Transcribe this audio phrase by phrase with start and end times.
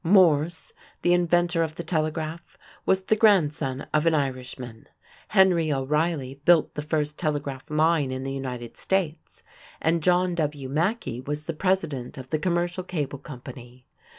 [0.03, 0.73] Morse,
[1.03, 2.57] the inventor of the telegraph,
[2.87, 4.87] was the grandson of an Irishman;
[5.27, 9.43] Henry O'Reilly built the first telegraph line in the United States;
[9.79, 10.67] and John W.
[10.69, 13.85] Mackey was the president of the Commercial Cable Company.